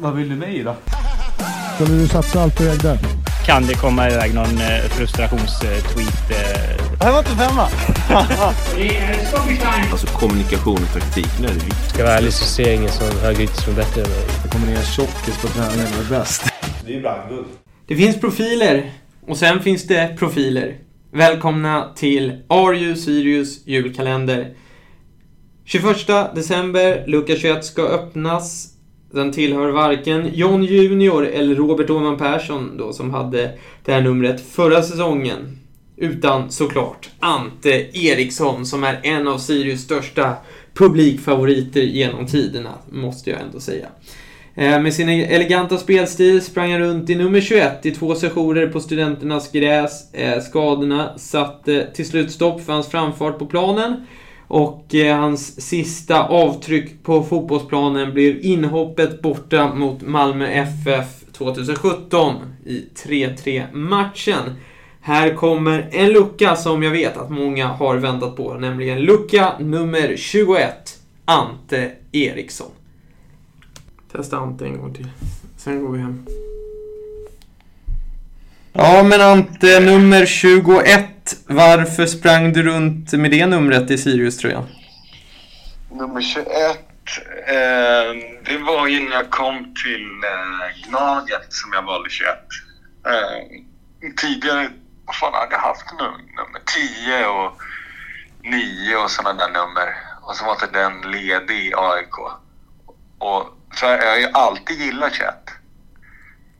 [0.00, 0.74] Vad vill du mig då?
[1.74, 2.98] Skulle du satsa allt på där?
[3.46, 6.30] Kan det komma iväg någon eh, frustrationstweet?
[6.30, 6.86] eh?
[6.98, 7.68] Det här var inte femma.
[9.90, 11.88] Alltså kommunikation och taktik, nu är det viktigt.
[11.88, 14.24] Ska jag vara ärlig så ser jag ingen som högerytter som är bättre än mig.
[14.42, 16.44] Det kommer ner tjockis på träningen och är bäst.
[16.84, 17.46] Det är ju brandguld.
[17.86, 18.92] Det finns profiler
[19.26, 20.76] och sen finns det profiler.
[21.12, 24.54] Välkomna till Arju Sirius julkalender.
[25.64, 25.96] 21
[26.34, 28.75] december, lucka 21 ska öppnas.
[29.10, 33.50] Den tillhör varken John Junior eller Robert Åhman Persson då som hade
[33.84, 35.58] det här numret förra säsongen.
[35.96, 40.34] Utan såklart Ante Eriksson som är en av Sirius största
[40.74, 43.86] publikfavoriter genom tiderna, måste jag ändå säga.
[44.54, 48.80] Eh, med sin eleganta spelstil sprang han runt i nummer 21 i två sessioner på
[48.80, 50.14] studenternas gräs.
[50.14, 54.06] Eh, skadorna satte till slut stopp för hans framfart på planen.
[54.48, 62.84] Och eh, hans sista avtryck på fotbollsplanen blev inhoppet borta mot Malmö FF 2017 i
[62.94, 64.42] 3-3 matchen.
[65.00, 70.16] Här kommer en lucka som jag vet att många har väntat på, nämligen lucka nummer
[70.16, 72.70] 21, Ante Eriksson.
[74.12, 75.08] Testa Ante en gång till.
[75.56, 76.26] Sen går vi hem.
[78.72, 81.15] Ja, men Ante, nummer 21.
[81.46, 84.66] Varför sprang du runt med det numret i Sirius-tröjan?
[85.90, 86.46] Nummer 21,
[87.46, 87.56] eh,
[88.44, 92.28] det var ju när jag kom till eh, Gnaget som jag valde 21.
[93.06, 94.68] Eh, tidigare,
[95.06, 96.04] vad fan hade jag haft nu?
[96.36, 97.60] Nummer 10 och
[98.42, 99.96] 9 och sådana där nummer.
[100.22, 102.18] Och så var inte den ledig i AIK.
[103.18, 103.42] Och
[103.74, 105.34] så jag har ju alltid gillat 21.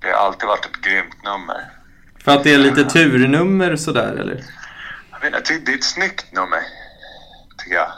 [0.00, 1.60] Det har alltid varit ett grymt nummer.
[2.26, 4.44] För att det är lite turnummer sådär, eller?
[5.12, 6.58] Jag vet inte, det är ett snyggt nummer.
[7.58, 7.92] Tycker jag.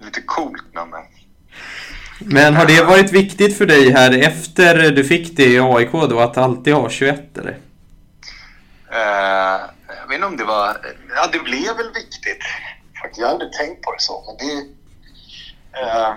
[0.00, 1.00] Lite coolt nummer.
[2.18, 6.20] Men har det varit viktigt för dig här efter du fick det i AIK då,
[6.20, 7.58] att alltid ha 21, eller?
[8.92, 9.60] Eh,
[10.00, 10.76] jag vet inte om det var...
[11.14, 12.44] Ja, det blev väl viktigt.
[13.16, 14.58] Jag hade tänkt på det så, men det...
[15.80, 16.14] eh,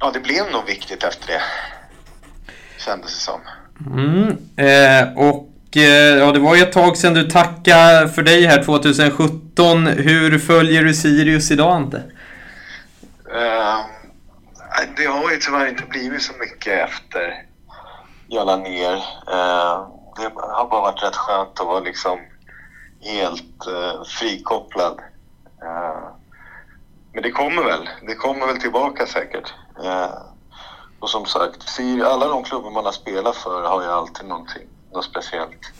[0.00, 1.42] ja, det blev nog viktigt efter det.
[2.78, 3.40] Kändes det som.
[3.86, 4.28] Mm.
[4.56, 8.62] Eh, och Eh, ja, det var ju ett tag sedan du tackade för dig här
[8.62, 9.86] 2017.
[9.86, 11.96] Hur följer du Sirius idag, Ante?
[11.96, 13.86] Uh,
[14.96, 17.42] det har ju tyvärr inte blivit så mycket efter
[18.28, 18.94] jag la ner.
[18.94, 22.18] Uh, det har bara varit rätt skönt att vara liksom
[23.00, 25.00] helt uh, frikopplad.
[25.62, 26.02] Ehm,
[27.12, 27.88] men det kommer väl.
[28.06, 29.54] Det kommer väl tillbaka säkert.
[31.00, 35.04] Och som sagt, alla de klubbar man har spelat för har ju alltid någonting, något
[35.04, 35.72] speciellt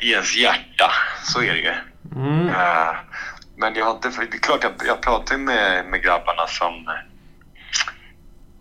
[0.00, 0.92] i ens hjärta.
[1.24, 1.74] Så är det ju.
[2.16, 2.48] Mm.
[2.48, 2.96] Eh,
[3.56, 6.46] men jag har inte, för det är klart jag, jag pratar ju med, med grabbarna
[6.46, 6.90] som,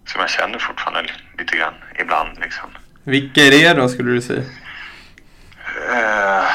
[0.05, 2.69] som jag känner fortfarande lite grann ibland liksom.
[3.03, 4.43] Vilka är det då, skulle du säga?
[5.91, 6.45] Eh,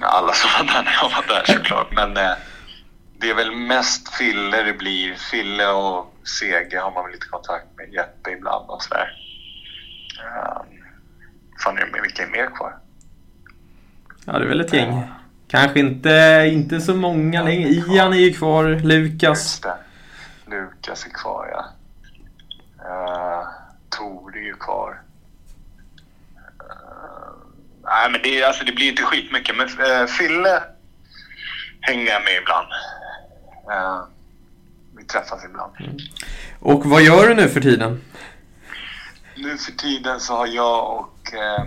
[0.00, 1.92] alla som var där när jag var där såklart.
[1.92, 2.32] Men eh,
[3.20, 5.14] det är väl mest Fille det blir.
[5.14, 7.92] Fille och Sege har man väl lite kontakt med.
[7.92, 9.08] Jeppe ibland och sådär.
[10.24, 10.77] Uh,
[11.64, 12.76] fan, är det- vilka är mer kvar?
[14.24, 15.02] Ja, det är väl ett gäng.
[15.48, 17.68] Kanske inte, inte så många längre.
[17.68, 19.60] Ian är ju kvar, Lukas.
[20.46, 21.64] Lukas är kvar, ja.
[22.84, 23.48] Uh,
[23.98, 25.00] Tor är ju kvar.
[26.60, 27.32] Eh,
[27.84, 29.56] nej, men det, är- alltså, det blir inte skitmycket.
[29.56, 30.62] Men uh, Fille
[31.80, 32.68] hänger jag med ibland.
[33.70, 34.00] Eh,
[34.96, 35.72] vi träffas ibland.
[36.60, 38.00] Och vad gör du nu för tiden?
[39.40, 41.64] Nu för tiden så har jag och eh,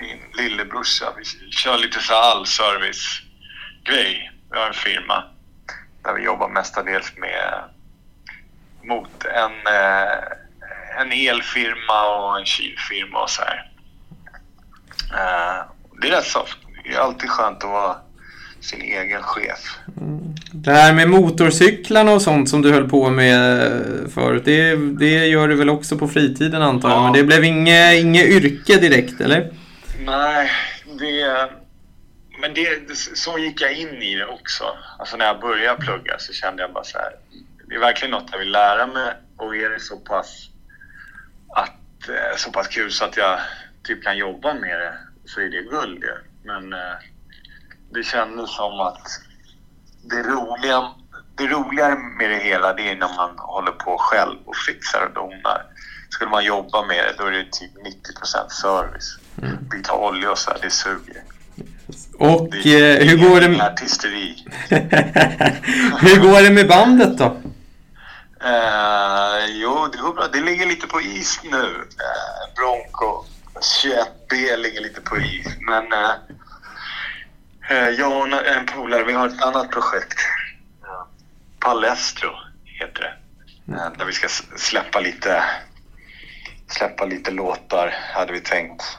[0.00, 4.32] min lillebrorsa, vi kör lite så här allservice-grej.
[4.50, 5.24] Vi har en firma
[6.02, 7.64] där vi jobbar mestadels med
[8.82, 10.12] mot en, eh,
[11.00, 13.70] en elfirma och en kylfirma och så här.
[15.12, 15.64] Eh,
[16.00, 16.58] det är rätt soft.
[16.84, 17.96] Det är alltid skönt att vara
[18.62, 19.78] sin egen chef.
[20.52, 23.70] Det här med motorcyklarna och sånt som du höll på med
[24.14, 26.98] förut, det, det gör du väl också på fritiden antar jag?
[26.98, 27.02] Ja.
[27.02, 29.52] Men det blev inget, inget yrke direkt, eller?
[30.06, 30.50] Nej,
[30.98, 31.48] det...
[32.40, 34.64] Men det, så gick jag in i det också.
[34.98, 37.12] Alltså när jag började plugga så kände jag bara så här.
[37.68, 40.48] Det är verkligen något jag vill lära mig och är det så pass,
[41.56, 43.38] att, eh, så pass kul så att jag
[43.84, 44.94] typ kan jobba med det
[45.24, 46.14] så är det guld ju.
[46.44, 46.94] Men eh,
[47.94, 49.08] det kändes som att
[50.02, 50.90] det roliga,
[51.34, 55.14] det roligare med det hela det är när man håller på själv och fixar och
[55.14, 55.62] donar.
[56.10, 59.18] Skulle man jobba med det då är det typ 90% service.
[59.70, 61.22] Byta olja och så här, det suger.
[62.18, 63.66] Och Det eh, hur går det...
[63.66, 64.44] artisteri.
[66.00, 67.24] hur går det med bandet då?
[68.44, 70.28] Eh, jo, det går bra.
[70.32, 71.86] Det ligger lite på is nu.
[72.04, 73.24] Eh, Bronco
[73.60, 75.46] 21B ligger lite på is.
[75.60, 76.10] Men eh,
[77.74, 80.18] jag och en- polare, vi har ett annat projekt.
[81.60, 82.30] Palestro
[82.64, 83.72] heter det.
[83.72, 85.42] Eh, där vi ska släppa lite,
[86.68, 88.98] släppa lite låtar, hade vi tänkt.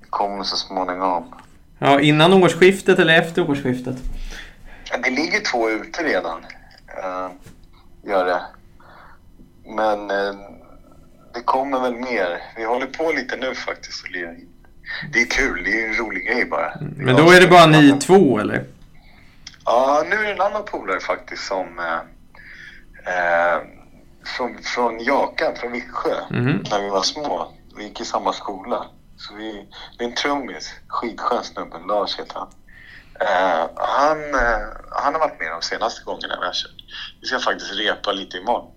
[0.00, 1.34] Det kommer så småningom.
[1.78, 3.96] Ja, innan årsskiftet eller efter årsskiftet?
[5.04, 6.38] Det ligger två ute redan.
[7.04, 7.30] Uh,
[8.02, 8.42] gör det.
[9.66, 10.34] Men eh,
[11.34, 12.42] det kommer väl mer.
[12.56, 14.04] Vi håller på lite nu faktiskt.
[14.04, 14.48] och lirar in.
[15.12, 15.64] Det är kul.
[15.64, 16.72] Det är en rolig grej bara.
[16.96, 18.64] Men då är det bara ni två eller?
[19.64, 21.78] Ja, nu är det en annan polare faktiskt som...
[21.78, 21.94] Eh,
[23.14, 23.62] eh,
[24.36, 26.14] från, från Jakan, från Viksjö.
[26.30, 26.64] Mhm.
[26.70, 27.52] När vi var små.
[27.76, 28.86] Vi gick i samma skola.
[29.16, 29.66] Så vi,
[29.98, 30.74] det är en trummis.
[30.88, 31.78] Skitskön snubbe.
[31.88, 32.48] Lars heter han.
[33.20, 36.84] Eh, han, eh, han har varit med de senaste gångerna vi har kört.
[37.20, 38.70] Vi ska faktiskt repa lite imorgon.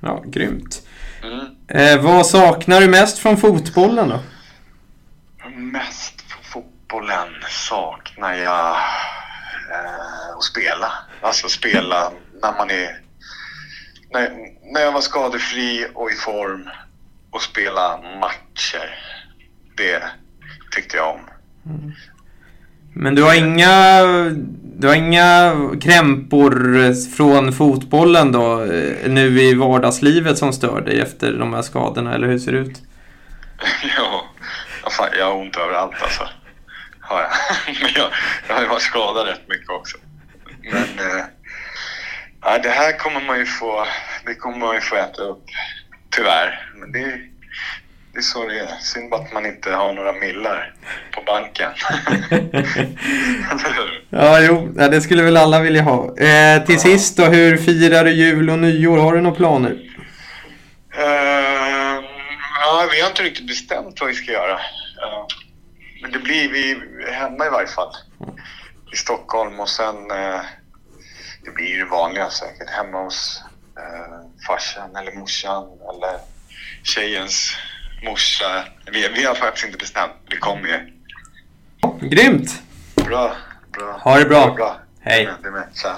[0.00, 0.82] Ja, grymt.
[1.22, 1.46] Mm.
[1.68, 4.18] Eh, vad saknar du mest från fotbollen då?
[5.56, 8.76] Mest på fotbollen saknar jag
[9.72, 10.92] eh, att spela.
[11.20, 12.12] Alltså spela
[12.42, 13.00] när man är...
[14.12, 14.30] När,
[14.72, 16.68] när jag var skadefri och i form
[17.30, 18.98] och spela matcher.
[19.76, 20.02] Det
[20.74, 21.20] tyckte jag om.
[22.94, 24.02] Men du har inga,
[24.78, 31.32] du har inga krämpor från fotbollen då eh, nu i vardagslivet som stör dig efter
[31.32, 32.82] de här skadorna, eller hur ser det ut?
[33.96, 34.25] ja,
[34.96, 36.28] fan, jag har ont överallt alltså.
[37.00, 37.30] Har jag.
[37.82, 38.10] Men jag,
[38.48, 39.96] jag har ju varit skadad rätt mycket också.
[40.72, 40.88] Men
[42.42, 43.86] ja, det här kommer man ju få,
[44.26, 45.44] det kommer man ju få äta upp.
[46.10, 46.70] Tyvärr.
[46.74, 47.00] Men det,
[48.12, 48.66] det är så det är.
[48.80, 50.74] Synd bara att man inte har några millar
[51.14, 51.70] på banken.
[54.10, 56.18] Ja, jo, ja, det skulle väl alla vilja ha.
[56.18, 58.98] Eh, till sist då, hur firar du jul och nyår?
[58.98, 59.70] Har du några planer?
[60.98, 62.02] Eh,
[62.60, 64.60] ja, vi har inte riktigt bestämt vad vi ska göra.
[66.06, 66.76] Eh, men det blir vi
[67.12, 67.92] hemma i varje fall.
[68.92, 70.10] I Stockholm och sen...
[70.10, 70.40] eh,
[71.46, 72.70] det blir det vanliga säkert.
[72.70, 73.42] Hemma hos
[73.78, 76.18] uh, farsan eller morsan eller
[76.82, 77.56] tjejens
[78.04, 78.64] morsa.
[78.92, 80.12] Vi, vi har faktiskt inte bestämt.
[80.30, 80.92] Det kommer ju.
[82.08, 82.62] Grymt!
[82.94, 83.36] Bra.
[83.72, 84.00] bra.
[84.02, 84.54] Ha det bra.
[84.54, 84.80] bra.
[85.00, 85.28] Hej.
[85.42, 85.68] Det med.
[85.74, 85.96] Tja.